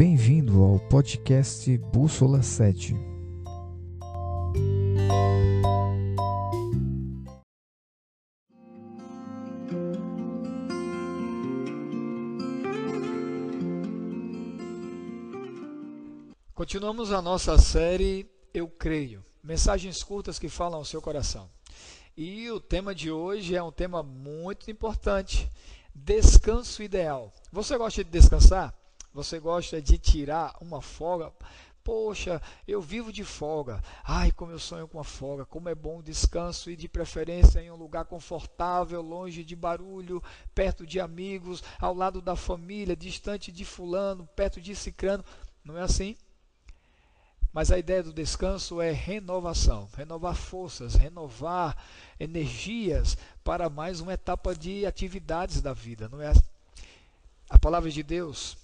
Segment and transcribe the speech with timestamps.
[0.00, 2.96] Bem-vindo ao podcast Bússola 7.
[16.54, 19.22] Continuamos a nossa série Eu Creio.
[19.44, 21.50] Mensagens curtas que falam ao seu coração.
[22.16, 25.46] E o tema de hoje é um tema muito importante:
[25.94, 27.30] descanso ideal.
[27.52, 28.79] Você gosta de descansar?
[29.12, 31.32] Você gosta de tirar uma folga?
[31.82, 33.82] Poxa, eu vivo de folga.
[34.04, 35.44] Ai, como eu sonho com a folga.
[35.44, 40.22] Como é bom o descanso e de preferência em um lugar confortável, longe de barulho,
[40.54, 45.24] perto de amigos, ao lado da família, distante de fulano, perto de cicrano.
[45.64, 46.16] Não é assim?
[47.52, 51.76] Mas a ideia do descanso é renovação, renovar forças, renovar
[52.18, 56.32] energias para mais uma etapa de atividades da vida, não é?
[57.48, 58.56] A palavra de Deus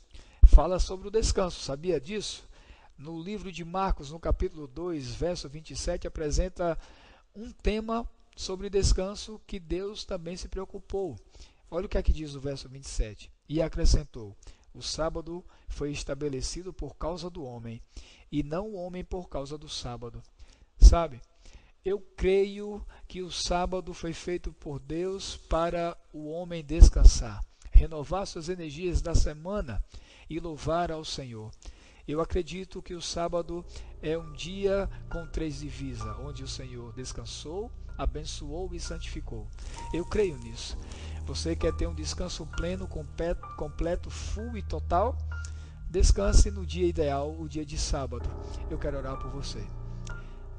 [0.57, 2.49] fala sobre o descanso, sabia disso?
[2.97, 6.79] No livro de Marcos, no capítulo 2, verso 27, apresenta
[7.35, 11.15] um tema sobre descanso que Deus também se preocupou.
[11.71, 13.31] Olha o que é que diz o verso 27.
[13.47, 14.35] E acrescentou:
[14.73, 17.83] O sábado foi estabelecido por causa do homem
[18.33, 20.23] e não o homem por causa do sábado.
[20.81, 21.21] Sabe?
[21.85, 28.49] Eu creio que o sábado foi feito por Deus para o homem descansar, renovar suas
[28.49, 29.85] energias da semana
[30.29, 31.51] e louvar ao Senhor.
[32.07, 33.65] Eu acredito que o sábado
[34.01, 39.49] é um dia com três divisas, onde o Senhor descansou, abençoou e santificou.
[39.93, 40.79] Eu creio nisso.
[41.25, 45.19] Você quer ter um descanso pleno, completo, full e total?
[45.91, 48.29] Descanse no dia ideal, o dia de sábado.
[48.71, 49.65] Eu quero orar por você.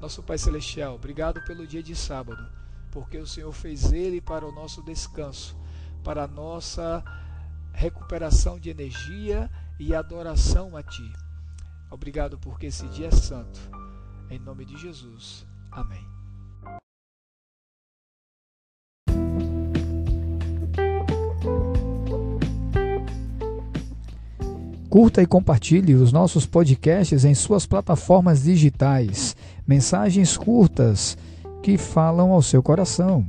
[0.00, 2.46] Nosso Pai Celestial, obrigado pelo dia de sábado,
[2.90, 5.56] porque o Senhor fez ele para o nosso descanso,
[6.04, 7.02] para a nossa
[7.78, 9.48] recuperação de energia
[9.78, 11.12] e adoração a Ti.
[11.88, 13.60] Obrigado porque esse dia é santo.
[14.28, 15.46] Em nome de Jesus.
[15.70, 16.04] Amém.
[24.90, 29.36] Curta e compartilhe os nossos podcasts em suas plataformas digitais.
[29.64, 31.16] Mensagens curtas
[31.62, 33.24] que falam ao seu coração.